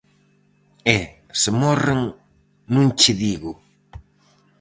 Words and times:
E, 0.97 0.99
se 1.41 1.49
morren, 1.61 2.01
non 2.73 2.87
che 2.99 3.13
digo! 3.21 3.51